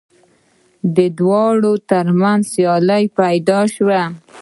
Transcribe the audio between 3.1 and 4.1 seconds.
پیدا شوه